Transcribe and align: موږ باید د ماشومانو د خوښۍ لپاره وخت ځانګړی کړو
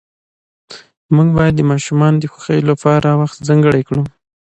موږ 1.15 1.27
باید 1.37 1.53
د 1.57 1.61
ماشومانو 1.71 2.17
د 2.19 2.25
خوښۍ 2.31 2.59
لپاره 2.69 3.09
وخت 3.21 3.37
ځانګړی 3.47 3.81
کړو 3.87 4.03